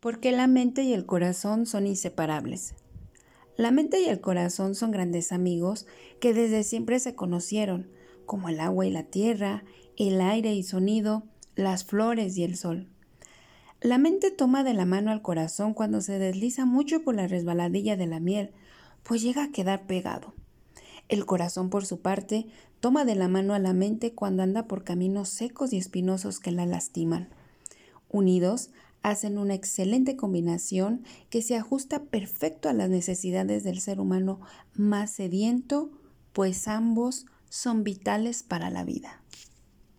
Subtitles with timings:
[0.00, 2.74] Porque la mente y el corazón son inseparables.
[3.56, 5.86] La mente y el corazón son grandes amigos
[6.20, 7.90] que desde siempre se conocieron,
[8.24, 9.64] como el agua y la tierra,
[9.96, 11.24] el aire y sonido,
[11.56, 12.86] las flores y el sol.
[13.80, 17.96] La mente toma de la mano al corazón cuando se desliza mucho por la resbaladilla
[17.96, 18.52] de la miel,
[19.02, 20.34] pues llega a quedar pegado.
[21.08, 22.46] El corazón, por su parte,
[22.78, 26.52] toma de la mano a la mente cuando anda por caminos secos y espinosos que
[26.52, 27.28] la lastiman.
[28.08, 28.70] Unidos,
[29.02, 34.40] hacen una excelente combinación que se ajusta perfecto a las necesidades del ser humano
[34.74, 35.90] más sediento,
[36.32, 39.22] pues ambos son vitales para la vida.